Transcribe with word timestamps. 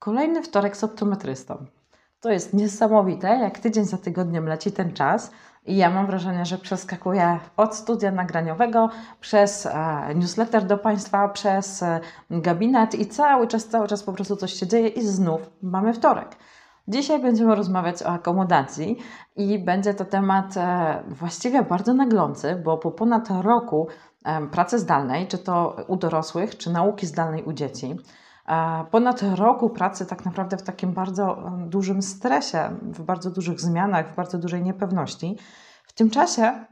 Kolejny 0.00 0.42
wtorek 0.42 0.76
z 0.76 0.84
optometrystą. 0.84 1.66
To 2.20 2.30
jest 2.30 2.54
niesamowite, 2.54 3.28
jak 3.28 3.58
tydzień 3.58 3.84
za 3.84 3.98
tygodniem 3.98 4.46
leci 4.46 4.72
ten 4.72 4.92
czas 4.92 5.30
i 5.66 5.76
ja 5.76 5.90
mam 5.90 6.06
wrażenie, 6.06 6.44
że 6.44 6.58
przeskakuję 6.58 7.38
od 7.56 7.76
studia 7.76 8.10
nagraniowego 8.10 8.88
przez 9.20 9.66
e, 9.66 10.14
newsletter 10.14 10.64
do 10.64 10.78
Państwa, 10.78 11.28
przez 11.28 11.82
e, 11.82 12.00
gabinet 12.30 12.94
i 12.94 13.06
cały 13.06 13.46
czas, 13.46 13.64
cały 13.64 13.88
czas 13.88 14.02
po 14.02 14.12
prostu 14.12 14.36
coś 14.36 14.52
się 14.52 14.66
dzieje 14.66 14.88
i 14.88 15.02
znów 15.02 15.50
mamy 15.62 15.92
wtorek. 15.94 16.36
Dzisiaj 16.88 17.22
będziemy 17.22 17.54
rozmawiać 17.54 18.02
o 18.02 18.08
akomodacji 18.08 18.98
i 19.36 19.58
będzie 19.58 19.94
to 19.94 20.04
temat 20.04 20.56
e, 20.56 21.02
właściwie 21.08 21.62
bardzo 21.62 21.94
naglący, 21.94 22.62
bo 22.64 22.78
po 22.78 22.90
ponad 22.90 23.28
roku 23.42 23.88
pracy 24.50 24.78
zdalnej, 24.78 25.28
czy 25.28 25.38
to 25.38 25.76
u 25.86 25.96
dorosłych, 25.96 26.56
czy 26.56 26.70
nauki 26.70 27.06
zdalnej 27.06 27.44
u 27.44 27.52
dzieci, 27.52 27.96
ponad 28.90 29.22
roku 29.22 29.70
pracy 29.70 30.06
tak 30.06 30.24
naprawdę 30.24 30.56
w 30.56 30.62
takim 30.62 30.92
bardzo 30.92 31.50
dużym 31.66 32.02
stresie, 32.02 32.76
w 32.82 33.02
bardzo 33.02 33.30
dużych 33.30 33.60
zmianach, 33.60 34.12
w 34.12 34.14
bardzo 34.16 34.38
dużej 34.38 34.62
niepewności. 34.62 35.38
W 35.84 35.92
tym 35.92 36.10
czasie 36.10 36.64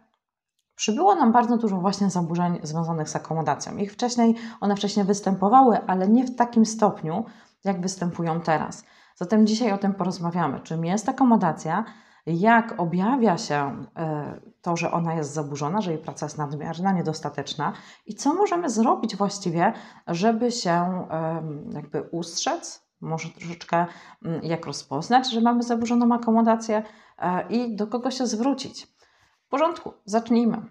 przybyło 0.75 1.15
nam 1.15 1.33
bardzo 1.33 1.57
dużo 1.57 1.77
właśnie 1.77 2.11
zaburzeń 2.11 2.59
związanych 2.63 3.09
z 3.09 3.17
akomodacją. 3.17 3.77
Ich 3.77 3.93
wcześniej, 3.93 4.35
one 4.61 4.77
wcześniej 4.77 5.07
występowały, 5.07 5.79
ale 5.87 6.09
nie 6.09 6.25
w 6.25 6.37
takim 6.37 6.67
stopniu, 6.67 7.25
jak 7.65 7.81
występują 7.81 8.41
teraz. 8.41 8.85
Zatem 9.17 9.47
dzisiaj 9.47 9.73
o 9.73 9.79
tym 9.79 9.95
porozmawiamy. 9.95 10.61
Czym 10.61 10.85
jest 10.85 11.09
akomodacja? 11.09 11.85
jak 12.29 12.75
objawia 12.81 13.39
się 13.39 13.87
e, 13.97 14.41
to, 14.63 14.77
że 14.77 14.91
ona 14.91 15.15
jest 15.15 15.33
zaburzona, 15.33 15.81
że 15.81 15.91
jej 15.91 16.03
praca 16.03 16.27
jest 16.27 16.39
nadmierna, 16.39 16.93
niedostateczna 16.93 17.73
i 18.07 18.15
co 18.15 18.35
możemy 18.35 18.71
zrobić 18.71 19.17
właściwie, 19.17 19.73
żeby 20.07 20.53
się 20.53 21.07
jakby 21.73 22.03
ustrzec, 22.03 22.89
może 23.01 23.29
troszeczkę 23.29 23.87
mm, 24.25 24.45
jak 24.45 24.67
rozpoznać, 24.67 25.31
że 25.31 25.41
mamy 25.41 25.63
zaburzoną 25.63 26.15
akomodację 26.15 26.83
e, 27.19 27.49
i 27.49 27.77
do 27.77 27.87
kogo 27.87 28.11
się 28.11 28.27
zwrócić. 28.27 28.87
W 29.47 29.49
porządku, 29.49 29.93
zacznijmy. 30.05 30.63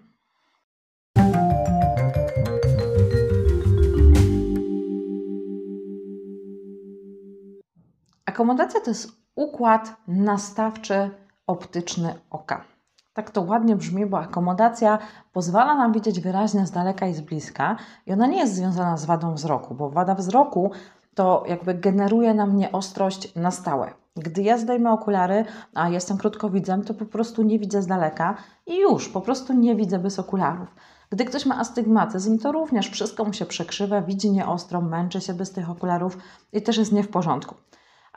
Akomodacja 8.26 8.80
to 8.80 8.90
jest 8.90 9.12
układ 9.34 9.96
nastawczy 10.08 11.10
optyczny 11.46 12.14
oka. 12.30 12.77
Tak 13.18 13.30
to 13.30 13.42
ładnie 13.42 13.76
brzmi, 13.76 14.06
bo 14.06 14.18
akomodacja 14.18 14.98
pozwala 15.32 15.74
nam 15.74 15.92
widzieć 15.92 16.20
wyraźnie 16.20 16.66
z 16.66 16.70
daleka 16.70 17.06
i 17.06 17.14
z 17.14 17.20
bliska 17.20 17.76
i 18.06 18.12
ona 18.12 18.26
nie 18.26 18.38
jest 18.38 18.54
związana 18.54 18.96
z 18.96 19.04
wadą 19.04 19.34
wzroku, 19.34 19.74
bo 19.74 19.90
wada 19.90 20.14
wzroku 20.14 20.70
to 21.14 21.44
jakby 21.48 21.74
generuje 21.74 22.34
nam 22.34 22.56
nieostrość 22.56 23.34
na 23.34 23.50
stałe. 23.50 23.90
Gdy 24.16 24.42
ja 24.42 24.58
zdejmę 24.58 24.92
okulary, 24.92 25.44
a 25.74 25.88
jestem 25.88 26.18
krótkowidzem, 26.18 26.84
to 26.84 26.94
po 26.94 27.04
prostu 27.04 27.42
nie 27.42 27.58
widzę 27.58 27.82
z 27.82 27.86
daleka 27.86 28.34
i 28.66 28.80
już, 28.80 29.08
po 29.08 29.20
prostu 29.20 29.52
nie 29.52 29.76
widzę 29.76 29.98
bez 29.98 30.18
okularów. 30.18 30.74
Gdy 31.10 31.24
ktoś 31.24 31.46
ma 31.46 31.58
astygmatyzm, 31.58 32.38
to 32.38 32.52
również 32.52 32.90
wszystko 32.90 33.24
mu 33.24 33.32
się 33.32 33.46
przekrzywa, 33.46 34.02
widzi 34.02 34.30
nieostro, 34.30 34.80
męczy 34.80 35.20
się 35.20 35.34
bez 35.34 35.52
tych 35.52 35.70
okularów 35.70 36.18
i 36.52 36.62
też 36.62 36.76
jest 36.76 36.92
nie 36.92 37.02
w 37.02 37.08
porządku. 37.08 37.54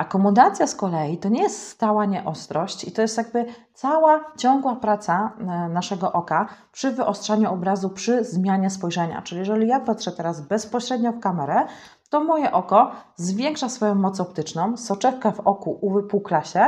Akomodacja 0.01 0.67
z 0.67 0.75
kolei 0.75 1.17
to 1.17 1.29
nie 1.29 1.41
jest 1.41 1.67
stała 1.69 2.05
nieostrość 2.05 2.83
i 2.83 2.91
to 2.91 3.01
jest 3.01 3.17
jakby 3.17 3.45
cała 3.73 4.19
ciągła 4.37 4.75
praca 4.75 5.31
e, 5.39 5.43
naszego 5.69 6.11
oka 6.11 6.47
przy 6.71 6.91
wyostrzaniu 6.91 7.53
obrazu, 7.53 7.89
przy 7.89 8.23
zmianie 8.23 8.69
spojrzenia. 8.69 9.21
Czyli 9.21 9.39
jeżeli 9.39 9.67
ja 9.67 9.79
patrzę 9.79 10.11
teraz 10.11 10.41
bezpośrednio 10.41 11.11
w 11.11 11.19
kamerę, 11.19 11.65
to 12.09 12.23
moje 12.23 12.51
oko 12.51 12.91
zwiększa 13.15 13.69
swoją 13.69 13.95
moc 13.95 14.19
optyczną, 14.19 14.77
soczewka 14.77 15.31
w 15.31 15.39
oku 15.39 15.77
uwypukla 15.81 16.43
się 16.43 16.65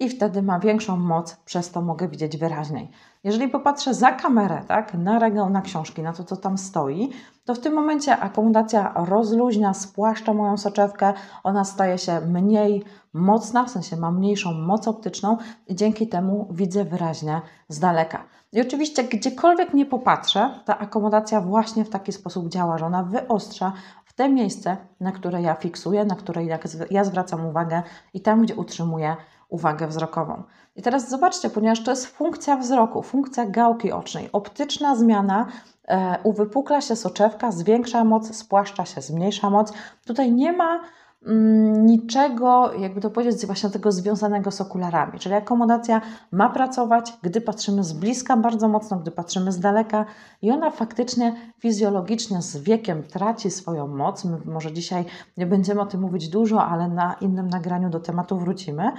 i 0.00 0.08
wtedy 0.08 0.42
ma 0.42 0.58
większą 0.58 0.96
moc, 0.96 1.36
przez 1.36 1.70
to 1.70 1.82
mogę 1.82 2.08
widzieć 2.08 2.36
wyraźniej. 2.36 2.90
Jeżeli 3.24 3.48
popatrzę 3.48 3.94
za 3.94 4.12
kamerę, 4.12 4.64
tak, 4.68 4.94
na 4.94 5.18
regał, 5.18 5.50
na 5.50 5.62
książki, 5.62 6.02
na 6.02 6.12
to, 6.12 6.24
co 6.24 6.36
tam 6.36 6.58
stoi, 6.58 7.10
to 7.44 7.54
w 7.54 7.58
tym 7.58 7.74
momencie 7.74 8.16
akomodacja 8.16 8.92
rozluźnia, 8.96 9.74
spłaszcza 9.74 10.34
moją 10.34 10.56
soczewkę, 10.56 11.12
ona 11.42 11.64
staje 11.64 11.98
się 11.98 12.20
mniej 12.20 12.84
mocna, 13.12 13.64
w 13.64 13.70
sensie 13.70 13.96
ma 13.96 14.10
mniejszą 14.10 14.52
moc 14.52 14.88
optyczną 14.88 15.36
i 15.66 15.74
dzięki 15.74 16.08
temu 16.08 16.48
widzę 16.50 16.84
wyraźnie 16.84 17.40
z 17.68 17.78
daleka. 17.78 18.24
I 18.52 18.60
oczywiście 18.60 19.04
gdziekolwiek 19.04 19.74
nie 19.74 19.86
popatrzę, 19.86 20.60
ta 20.64 20.78
akomodacja 20.78 21.40
właśnie 21.40 21.84
w 21.84 21.90
taki 21.90 22.12
sposób 22.12 22.48
działa, 22.48 22.78
że 22.78 22.86
ona 22.86 23.02
wyostrza 23.02 23.72
w 24.04 24.12
te 24.12 24.28
miejsce, 24.28 24.76
na 25.00 25.12
które 25.12 25.42
ja 25.42 25.54
fiksuję, 25.54 26.04
na 26.04 26.14
które 26.14 26.44
ja 26.90 27.04
zwracam 27.04 27.46
uwagę 27.46 27.82
i 28.14 28.20
tam, 28.20 28.42
gdzie 28.42 28.54
utrzymuję 28.54 29.16
uwagę 29.48 29.86
wzrokową. 29.86 30.42
I 30.76 30.82
teraz 30.82 31.10
zobaczcie, 31.10 31.50
ponieważ 31.50 31.82
to 31.82 31.90
jest 31.90 32.06
funkcja 32.06 32.56
wzroku, 32.56 33.02
funkcja 33.02 33.46
gałki 33.46 33.92
ocznej, 33.92 34.28
optyczna 34.32 34.96
zmiana, 34.96 35.46
e, 35.88 36.18
uwypukla 36.22 36.80
się 36.80 36.96
soczewka, 36.96 37.52
zwiększa 37.52 38.04
moc, 38.04 38.36
spłaszcza 38.36 38.84
się, 38.84 39.00
zmniejsza 39.00 39.50
moc. 39.50 39.72
Tutaj 40.06 40.32
nie 40.32 40.52
ma 40.52 40.80
mm, 41.26 41.86
niczego, 41.86 42.72
jakby 42.72 43.00
to 43.00 43.10
powiedzieć, 43.10 43.46
właśnie 43.46 43.70
tego 43.70 43.92
związanego 43.92 44.50
z 44.50 44.60
okularami. 44.60 45.18
Czyli 45.18 45.34
akomodacja 45.34 46.00
ma 46.32 46.48
pracować, 46.48 47.12
gdy 47.22 47.40
patrzymy 47.40 47.84
z 47.84 47.92
bliska 47.92 48.36
bardzo 48.36 48.68
mocno, 48.68 48.96
gdy 48.96 49.10
patrzymy 49.10 49.52
z 49.52 49.60
daleka 49.60 50.04
i 50.42 50.50
ona 50.50 50.70
faktycznie 50.70 51.34
fizjologicznie 51.58 52.42
z 52.42 52.56
wiekiem 52.56 53.02
traci 53.02 53.50
swoją 53.50 53.86
moc. 53.86 54.24
My 54.24 54.38
może 54.44 54.72
dzisiaj 54.72 55.04
nie 55.36 55.46
będziemy 55.46 55.80
o 55.80 55.86
tym 55.86 56.00
mówić 56.00 56.28
dużo, 56.28 56.64
ale 56.64 56.88
na 56.88 57.16
innym 57.20 57.48
nagraniu 57.48 57.90
do 57.90 58.00
tematu 58.00 58.38
wrócimy 58.38 58.92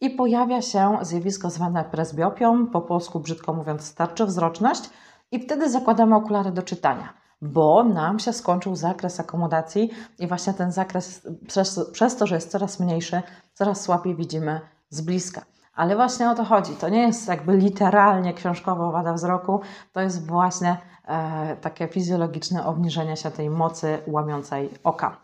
i 0.00 0.10
pojawia 0.10 0.62
się 0.62 0.98
zjawisko 1.02 1.50
zwane 1.50 1.84
presbiopią, 1.84 2.66
po 2.66 2.80
polsku 2.80 3.20
brzydko 3.20 3.52
mówiąc 3.52 3.84
starczowzroczność 3.84 4.90
i 5.30 5.40
wtedy 5.40 5.70
zakładamy 5.70 6.16
okulary 6.16 6.52
do 6.52 6.62
czytania, 6.62 7.14
bo 7.42 7.84
nam 7.84 8.18
się 8.18 8.32
skończył 8.32 8.76
zakres 8.76 9.20
akomodacji 9.20 9.90
i 10.18 10.26
właśnie 10.26 10.54
ten 10.54 10.72
zakres 10.72 11.28
przez, 11.48 11.80
przez 11.92 12.16
to, 12.16 12.26
że 12.26 12.34
jest 12.34 12.50
coraz 12.50 12.80
mniejszy, 12.80 13.22
coraz 13.54 13.80
słabiej 13.80 14.14
widzimy 14.16 14.60
z 14.88 15.00
bliska. 15.00 15.42
Ale 15.74 15.96
właśnie 15.96 16.30
o 16.30 16.34
to 16.34 16.44
chodzi. 16.44 16.76
To 16.76 16.88
nie 16.88 17.02
jest 17.02 17.28
jakby 17.28 17.56
literalnie 17.56 18.34
książkowa 18.34 18.90
wada 18.90 19.12
wzroku, 19.12 19.60
to 19.92 20.00
jest 20.00 20.26
właśnie 20.26 20.76
e, 21.06 21.56
takie 21.56 21.88
fizjologiczne 21.88 22.66
obniżenie 22.66 23.16
się 23.16 23.30
tej 23.30 23.50
mocy 23.50 23.98
łamiącej 24.06 24.70
oka. 24.84 25.16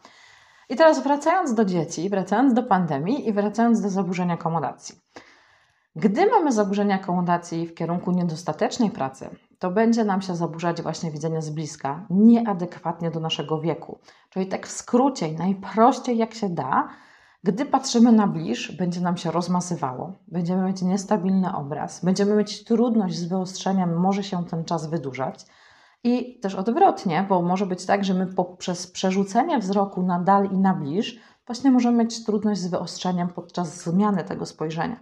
I 0.68 0.76
teraz 0.76 1.02
wracając 1.02 1.54
do 1.54 1.64
dzieci, 1.64 2.10
wracając 2.10 2.54
do 2.54 2.62
pandemii 2.62 3.28
i 3.28 3.32
wracając 3.32 3.80
do 3.80 3.88
zaburzenia 3.88 4.34
akomodacji. 4.34 5.00
Gdy 5.96 6.26
mamy 6.26 6.52
zaburzenia 6.52 6.94
akomodacji 6.94 7.66
w 7.66 7.74
kierunku 7.74 8.10
niedostatecznej 8.12 8.90
pracy, 8.90 9.30
to 9.58 9.70
będzie 9.70 10.04
nam 10.04 10.22
się 10.22 10.36
zaburzać 10.36 10.82
właśnie 10.82 11.10
widzenie 11.10 11.42
z 11.42 11.50
bliska, 11.50 12.06
nieadekwatnie 12.10 13.10
do 13.10 13.20
naszego 13.20 13.60
wieku. 13.60 13.98
Czyli 14.30 14.46
tak 14.46 14.66
w 14.66 14.70
skrócie 14.70 15.28
i 15.28 15.36
najprościej 15.36 16.18
jak 16.18 16.34
się 16.34 16.48
da, 16.48 16.88
gdy 17.44 17.66
patrzymy 17.66 18.12
na 18.12 18.26
bliż, 18.26 18.76
będzie 18.76 19.00
nam 19.00 19.16
się 19.16 19.30
rozmasywało, 19.30 20.12
będziemy 20.28 20.62
mieć 20.62 20.82
niestabilny 20.82 21.56
obraz, 21.56 22.04
będziemy 22.04 22.36
mieć 22.36 22.64
trudność 22.64 23.16
z 23.16 23.28
wyostrzeniem, 23.28 23.96
może 23.96 24.22
się 24.22 24.44
ten 24.44 24.64
czas 24.64 24.86
wydłużać. 24.86 25.46
I 26.06 26.38
też 26.40 26.54
odwrotnie, 26.54 27.26
bo 27.28 27.42
może 27.42 27.66
być 27.66 27.86
tak, 27.86 28.04
że 28.04 28.14
my 28.14 28.26
poprzez 28.26 28.86
przerzucenie 28.86 29.58
wzroku 29.58 30.02
na 30.02 30.20
dal 30.20 30.50
i 30.50 30.56
na 30.56 30.74
bliż 30.74 31.20
właśnie 31.46 31.70
możemy 31.70 32.04
mieć 32.04 32.24
trudność 32.24 32.60
z 32.60 32.66
wyostrzeniem 32.66 33.28
podczas 33.28 33.84
zmiany 33.84 34.24
tego 34.24 34.46
spojrzenia. 34.46 34.96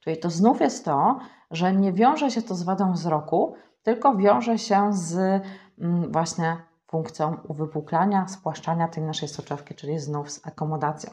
Czyli 0.00 0.18
to 0.18 0.30
znów 0.30 0.60
jest 0.60 0.84
to, 0.84 1.18
że 1.50 1.72
nie 1.72 1.92
wiąże 1.92 2.30
się 2.30 2.42
to 2.42 2.54
z 2.54 2.62
wadą 2.62 2.92
wzroku, 2.92 3.54
tylko 3.82 4.16
wiąże 4.16 4.58
się 4.58 4.92
z 4.92 5.42
mm, 5.78 6.12
właśnie 6.12 6.56
funkcją 6.86 7.36
uwypuklania, 7.48 8.28
spłaszczania 8.28 8.88
tej 8.88 9.02
naszej 9.02 9.28
soczewki, 9.28 9.74
czyli 9.74 9.98
znów 9.98 10.30
z 10.30 10.46
akomodacją. 10.46 11.10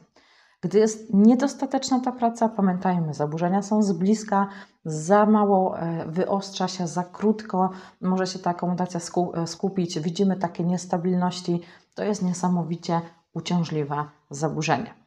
Gdy 0.62 0.80
jest 0.80 1.14
niedostateczna 1.14 2.00
ta 2.00 2.12
praca, 2.12 2.50
pamiętajmy, 2.50 3.14
zaburzenia 3.14 3.62
są 3.62 3.84
z 3.84 3.92
bliska, 3.92 4.48
za 4.86 5.26
mało 5.26 5.80
e, 5.80 6.06
wyostrza 6.08 6.68
się, 6.68 6.88
za 6.88 7.04
krótko 7.04 7.70
może 8.02 8.28
się 8.28 8.40
ta 8.40 8.50
akomodacja 8.50 9.00
e, 9.34 9.48
skupić, 9.48 10.00
widzimy 10.00 10.36
takie 10.36 10.64
niestabilności, 10.64 11.62
to 11.96 12.04
jest 12.04 12.22
niesamowicie 12.22 13.02
uciążliwe 13.34 14.06
zaburzenie. 14.30 15.05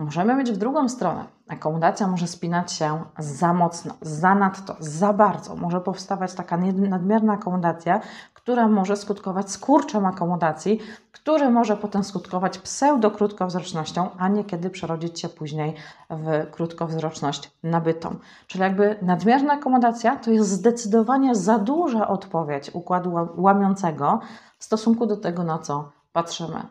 Możemy 0.00 0.34
mieć 0.34 0.52
w 0.52 0.56
drugą 0.56 0.88
stronę. 0.88 1.24
Akomodacja 1.48 2.06
może 2.06 2.26
spinać 2.26 2.72
się 2.72 3.04
za 3.18 3.52
mocno, 3.52 3.94
za 4.00 4.34
nadto, 4.34 4.76
za 4.80 5.12
bardzo. 5.12 5.56
Może 5.56 5.80
powstawać 5.80 6.34
taka 6.34 6.56
nadmierna 6.76 7.32
akomodacja, 7.32 8.00
która 8.34 8.68
może 8.68 8.96
skutkować 8.96 9.50
skurczem 9.50 10.06
akomodacji, 10.06 10.80
który 11.12 11.50
może 11.50 11.76
potem 11.76 12.04
skutkować 12.04 12.58
pseudokrótkowzrocznością, 12.58 14.08
a 14.18 14.28
niekiedy 14.28 14.70
przerodzić 14.70 15.20
się 15.20 15.28
później 15.28 15.74
w 16.10 16.50
krótkowzroczność 16.50 17.50
nabytą. 17.62 18.16
Czyli 18.46 18.62
jakby 18.62 18.96
nadmierna 19.02 19.52
akomodacja 19.52 20.16
to 20.16 20.30
jest 20.30 20.50
zdecydowanie 20.50 21.34
za 21.34 21.58
duża 21.58 22.08
odpowiedź 22.08 22.70
układu 22.74 23.14
łamiącego 23.36 24.20
w 24.58 24.64
stosunku 24.64 25.06
do 25.06 25.16
tego, 25.16 25.44
na 25.44 25.58
co 25.58 25.88
patrzymy. 26.12 26.62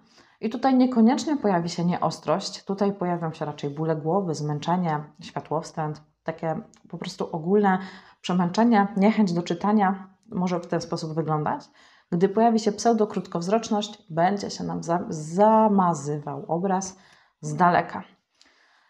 I 0.41 0.49
tutaj 0.49 0.77
niekoniecznie 0.77 1.37
pojawi 1.37 1.69
się 1.69 1.85
nieostrość, 1.85 2.63
tutaj 2.63 2.93
pojawią 2.93 3.33
się 3.33 3.45
raczej 3.45 3.69
bóle 3.69 3.95
głowy, 3.95 4.35
zmęczenie, 4.35 5.03
światłowstręt, 5.21 6.01
takie 6.23 6.61
po 6.89 6.97
prostu 6.97 7.29
ogólne 7.31 7.79
przemęczenie, 8.21 8.87
niechęć 8.97 9.33
do 9.33 9.43
czytania 9.43 10.07
może 10.29 10.59
w 10.59 10.67
ten 10.67 10.81
sposób 10.81 11.13
wyglądać. 11.13 11.65
Gdy 12.11 12.29
pojawi 12.29 12.59
się 12.59 12.71
pseudokrótkowzroczność, 12.71 14.03
będzie 14.09 14.49
się 14.49 14.63
nam 14.63 14.83
za 14.83 15.05
zamazywał 15.09 16.45
obraz 16.47 16.97
z 17.41 17.55
daleka. 17.55 18.03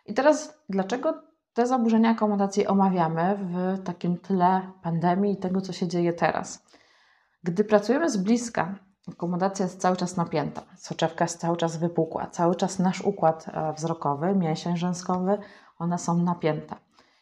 I 0.06 0.13
teraz, 0.13 0.60
dlaczego 0.69 1.13
te 1.54 1.68
zaburzenia 1.68 2.10
akomodacji 2.10 2.68
omawiamy 2.68 3.38
w 3.42 3.84
takim 3.84 4.18
tle 4.18 4.72
pandemii 4.84 5.34
i 5.34 5.38
tego, 5.38 5.62
co 5.62 5.74
się 5.74 5.88
dzieje 5.88 6.13
teraz? 6.13 6.66
Gdy 7.44 7.63
pracujemy 7.63 8.10
z 8.10 8.18
bliska, 8.18 8.75
akomodacja 9.11 9.65
jest 9.65 9.81
cały 9.81 9.97
czas 9.97 10.17
napięta, 10.17 10.61
soczewka 10.77 11.25
jest 11.25 11.39
cały 11.39 11.57
czas 11.57 11.77
wypukła, 11.77 12.27
cały 12.27 12.56
czas 12.56 12.79
nasz 12.79 13.01
układ 13.01 13.45
e, 13.47 13.73
wzrokowy, 13.73 14.35
mięsień 14.35 14.77
rzęskowy, 14.77 15.38
one 15.77 15.97
są 15.97 16.17
napięte. 16.17 16.75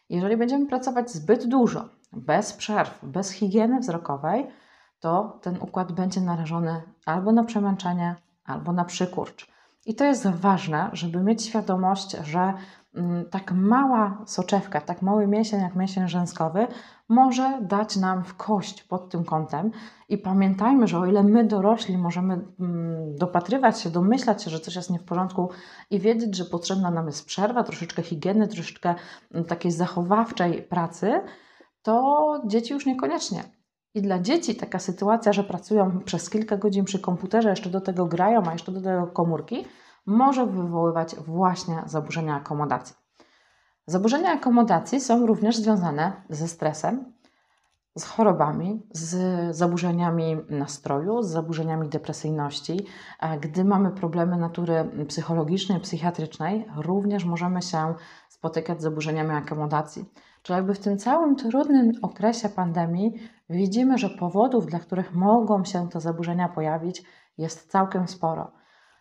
Jeżeli 0.08 0.36
będziemy 0.36 0.66
pracować 0.66 1.10
zbyt 1.10 1.46
dużo, 1.46 1.88
bez 2.12 2.52
przerw, 2.52 2.98
bez 3.02 3.30
higieny 3.30 3.80
wzrokowej, 3.80 4.46
to 5.00 5.38
ten 5.42 5.58
układ 5.60 5.92
będzie 5.92 6.20
narażony 6.20 6.82
albo 7.06 7.32
na 7.32 7.44
przemęczenie, 7.44 8.16
albo 8.44 8.72
na 8.72 8.84
przykurcz. 8.84 9.50
I 9.86 9.94
to 9.94 10.04
jest 10.04 10.26
ważne, 10.26 10.90
żeby 10.92 11.22
mieć 11.22 11.42
świadomość, 11.44 12.10
że 12.10 12.52
tak 13.30 13.52
mała 13.52 14.18
soczewka, 14.26 14.80
tak 14.80 15.02
mały 15.02 15.26
mięsień 15.26 15.60
jak 15.60 15.76
mięsień 15.76 16.08
rzęskowy 16.08 16.66
może 17.08 17.58
dać 17.62 17.96
nam 17.96 18.24
w 18.24 18.36
kość 18.36 18.82
pod 18.82 19.10
tym 19.10 19.24
kątem. 19.24 19.70
I 20.08 20.18
pamiętajmy, 20.18 20.86
że 20.86 20.98
o 20.98 21.06
ile 21.06 21.22
my 21.22 21.44
dorośli 21.44 21.98
możemy 21.98 22.34
mm, 22.60 23.16
dopatrywać 23.16 23.80
się, 23.80 23.90
domyślać 23.90 24.42
się, 24.42 24.50
że 24.50 24.60
coś 24.60 24.76
jest 24.76 24.90
nie 24.90 24.98
w 24.98 25.04
porządku 25.04 25.50
i 25.90 26.00
wiedzieć, 26.00 26.36
że 26.36 26.44
potrzebna 26.44 26.90
nam 26.90 27.06
jest 27.06 27.26
przerwa, 27.26 27.64
troszeczkę 27.64 28.02
higieny, 28.02 28.48
troszeczkę 28.48 28.94
mm, 29.32 29.44
takiej 29.44 29.72
zachowawczej 29.72 30.62
pracy, 30.62 31.20
to 31.82 32.24
dzieci 32.46 32.72
już 32.72 32.86
niekoniecznie. 32.86 33.42
I 33.94 34.02
dla 34.02 34.18
dzieci 34.18 34.56
taka 34.56 34.78
sytuacja, 34.78 35.32
że 35.32 35.44
pracują 35.44 36.00
przez 36.00 36.30
kilka 36.30 36.56
godzin 36.56 36.84
przy 36.84 36.98
komputerze, 36.98 37.50
jeszcze 37.50 37.70
do 37.70 37.80
tego 37.80 38.06
grają, 38.06 38.42
a 38.46 38.52
jeszcze 38.52 38.72
do 38.72 38.80
tego 38.80 39.06
komórki, 39.06 39.64
może 40.08 40.46
wywoływać 40.46 41.16
właśnie 41.16 41.82
zaburzenia 41.86 42.34
akomodacji. 42.34 42.96
Zaburzenia 43.86 44.32
akomodacji 44.32 45.00
są 45.00 45.26
również 45.26 45.56
związane 45.56 46.12
ze 46.28 46.48
stresem, 46.48 47.12
z 47.98 48.04
chorobami, 48.04 48.82
z 48.92 49.56
zaburzeniami 49.56 50.36
nastroju, 50.50 51.22
z 51.22 51.30
zaburzeniami 51.30 51.88
depresyjności. 51.88 52.86
Gdy 53.40 53.64
mamy 53.64 53.90
problemy 53.90 54.36
natury 54.36 54.90
psychologicznej, 55.08 55.80
psychiatrycznej, 55.80 56.68
również 56.76 57.24
możemy 57.24 57.62
się 57.62 57.94
spotykać 58.28 58.80
z 58.80 58.82
zaburzeniami 58.82 59.30
akomodacji. 59.30 60.04
Czyli 60.42 60.56
jakby 60.56 60.74
w 60.74 60.78
tym 60.78 60.98
całym 60.98 61.36
trudnym 61.36 61.92
okresie 62.02 62.48
pandemii 62.48 63.14
widzimy, 63.50 63.98
że 63.98 64.10
powodów, 64.10 64.66
dla 64.66 64.78
których 64.78 65.14
mogą 65.14 65.64
się 65.64 65.88
te 65.88 66.00
zaburzenia 66.00 66.48
pojawić, 66.48 67.04
jest 67.38 67.70
całkiem 67.70 68.08
sporo. 68.08 68.50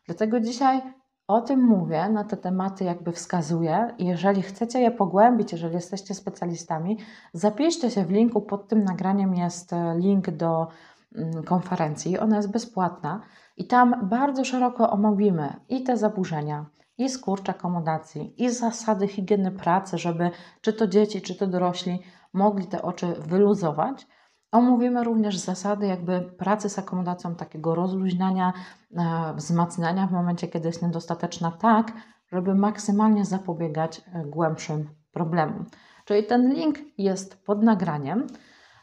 Dlatego 0.05 0.39
dzisiaj 0.39 0.81
o 1.27 1.41
tym 1.41 1.63
mówię, 1.63 2.09
na 2.09 2.23
te 2.23 2.37
tematy 2.37 2.83
jakby 2.83 3.11
wskazuję. 3.11 3.95
Jeżeli 3.99 4.41
chcecie 4.41 4.79
je 4.79 4.91
pogłębić, 4.91 5.51
jeżeli 5.51 5.73
jesteście 5.73 6.13
specjalistami, 6.13 6.97
zapiszcie 7.33 7.91
się 7.91 8.05
w 8.05 8.11
linku. 8.11 8.41
Pod 8.41 8.67
tym 8.67 8.83
nagraniem 8.83 9.35
jest 9.35 9.73
e, 9.73 9.97
link 9.97 10.31
do 10.31 10.67
mm, 11.15 11.43
konferencji. 11.43 12.19
Ona 12.19 12.35
jest 12.35 12.51
bezpłatna 12.51 13.21
i 13.57 13.67
tam 13.67 14.09
bardzo 14.09 14.45
szeroko 14.45 14.89
omówimy 14.89 15.53
i 15.69 15.83
te 15.83 15.97
zaburzenia, 15.97 16.65
i 16.97 17.09
skurcz 17.09 17.49
akomodacji, 17.49 18.43
i 18.43 18.49
zasady 18.49 19.07
higieny 19.07 19.51
pracy, 19.51 19.97
żeby 19.97 20.31
czy 20.61 20.73
to 20.73 20.87
dzieci, 20.87 21.21
czy 21.21 21.35
to 21.35 21.47
dorośli 21.47 22.03
mogli 22.33 22.67
te 22.67 22.81
oczy 22.81 23.07
wyluzować. 23.07 24.07
Omówimy 24.51 25.03
również 25.03 25.37
zasady 25.37 25.87
jakby 25.87 26.21
pracy 26.21 26.69
z 26.69 26.79
akomodacją, 26.79 27.35
takiego 27.35 27.75
rozluźniania, 27.75 28.53
e, 28.97 29.33
wzmacniania 29.35 30.07
w 30.07 30.11
momencie, 30.11 30.47
kiedy 30.47 30.67
jest 30.67 30.81
niedostateczna, 30.81 31.51
tak, 31.51 31.91
żeby 32.31 32.55
maksymalnie 32.55 33.25
zapobiegać 33.25 34.01
e, 34.13 34.25
głębszym 34.25 34.89
problemom. 35.11 35.65
Czyli 36.05 36.23
ten 36.23 36.53
link 36.53 36.77
jest 36.97 37.45
pod 37.45 37.63
nagraniem. 37.63 38.27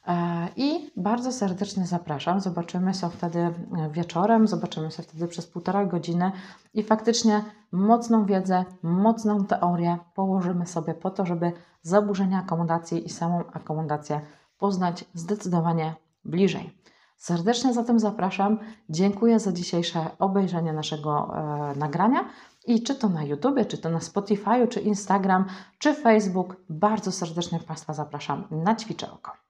E, 0.07 0.49
I 0.57 0.93
bardzo 0.97 1.33
serdecznie 1.33 1.87
zapraszam. 1.87 2.41
Zobaczymy 2.41 2.95
się 2.95 3.11
wtedy 3.11 3.55
wieczorem, 3.91 4.47
zobaczymy 4.49 4.91
się 4.91 5.03
wtedy 5.03 5.29
przez 5.29 5.47
półtora 5.47 5.85
godziny 5.87 6.33
i 6.75 6.83
faktycznie 6.83 7.45
mocną 7.73 8.25
wiedzę, 8.25 8.65
mocną 8.83 9.45
teorię 9.45 9.99
położymy 10.15 10.67
sobie 10.67 10.95
po 10.95 11.11
to, 11.11 11.27
żeby 11.27 11.53
zaburzenia 11.83 12.39
akomodacji 12.39 13.07
i 13.07 13.11
samą 13.11 13.45
akomodację 13.53 14.21
poznać 14.59 15.05
zdecydowanie 15.15 15.95
bliżej. 16.25 16.79
Serdecznie 17.17 17.73
zatem 17.73 17.99
zapraszam. 17.99 18.59
Dziękuję 18.89 19.41
za 19.41 19.53
dzisiejsze 19.53 20.11
obejrzenie 20.19 20.73
naszego 20.73 21.35
e, 21.37 21.79
nagrania. 21.79 22.25
I 22.67 22.83
czy 22.83 22.95
to 22.95 23.09
na 23.09 23.25
YouTube, 23.25 23.69
czy 23.69 23.79
to 23.79 23.91
na 23.91 24.01
Spotify, 24.01 24.69
czy 24.69 24.81
Instagram, 24.81 25.45
czy 25.79 25.95
Facebook, 25.95 26.57
bardzo 26.69 27.13
serdecznie 27.13 27.61
Państwa 27.61 27.93
zapraszam 27.93 28.45
na 28.51 28.77
ćwiczę 28.77 29.13
oko. 29.13 29.44